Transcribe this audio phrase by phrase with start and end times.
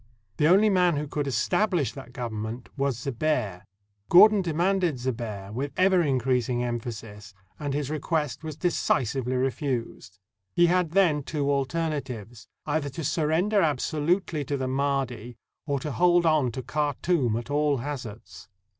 [0.37, 3.61] The only man who could establish that government was Zebehr.
[4.09, 10.17] Gordon de manded Zebehr with ever increasing emphasis, and his request was decisively refused.
[10.55, 15.37] He had then two alter natives— either to surrender absolutely to the Mahdi,
[15.67, 18.49] or to hold on to Khartoum at all hazards.